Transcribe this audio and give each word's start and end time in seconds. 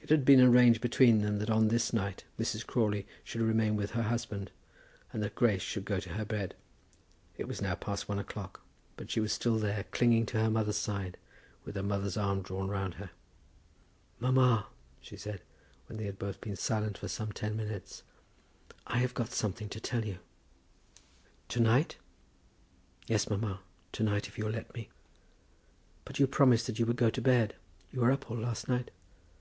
It 0.00 0.10
had 0.10 0.24
been 0.24 0.40
arranged 0.40 0.80
between 0.80 1.20
them 1.22 1.40
that 1.40 1.50
on 1.50 1.66
this 1.66 1.92
night 1.92 2.22
Mrs. 2.38 2.64
Crawley 2.64 3.08
should 3.24 3.40
remain 3.40 3.74
with 3.74 3.90
her 3.90 4.04
husband, 4.04 4.52
and 5.12 5.20
that 5.20 5.34
Grace 5.34 5.62
should 5.62 5.84
go 5.84 5.98
to 5.98 6.10
her 6.10 6.24
bed. 6.24 6.54
It 7.36 7.48
was 7.48 7.60
now 7.60 7.74
past 7.74 8.08
one 8.08 8.20
o'clock, 8.20 8.62
but 8.96 9.10
she 9.10 9.18
was 9.18 9.32
still 9.32 9.58
there, 9.58 9.82
clinging 9.90 10.26
to 10.26 10.38
her 10.40 10.48
mother's 10.48 10.76
side, 10.76 11.16
with 11.64 11.74
her 11.74 11.82
mother's 11.82 12.16
arm 12.16 12.40
drawn 12.40 12.68
round 12.68 12.94
her. 13.02 13.10
"Mamma," 14.20 14.68
she 15.00 15.16
said, 15.16 15.42
when 15.88 15.98
they 15.98 16.04
had 16.06 16.20
both 16.20 16.40
been 16.40 16.54
silent 16.54 16.96
for 16.96 17.08
some 17.08 17.32
ten 17.32 17.56
minutes, 17.56 18.04
"I 18.86 18.98
have 18.98 19.12
got 19.14 19.32
something 19.32 19.68
to 19.70 19.80
tell 19.80 20.04
you." 20.04 20.20
[Illustration: 21.50 21.64
"Mamma, 21.64 21.76
I've 21.80 21.86
got 21.88 21.98
something 21.98 23.08
to 23.08 23.08
tell 23.08 23.08
you."] 23.08 23.08
"To 23.08 23.08
night?" 23.08 23.08
"Yes, 23.08 23.28
mamma; 23.28 23.60
to 23.90 24.02
night, 24.04 24.28
if 24.28 24.38
you 24.38 24.44
will 24.44 24.52
let 24.52 24.72
me." 24.72 24.88
"But 26.04 26.20
you 26.20 26.28
promised 26.28 26.68
that 26.68 26.78
you 26.78 26.86
would 26.86 26.94
go 26.94 27.10
to 27.10 27.20
bed. 27.20 27.56
You 27.90 28.02
were 28.02 28.12
up 28.12 28.30
all 28.30 28.36
last 28.38 28.68
night." 28.68 28.92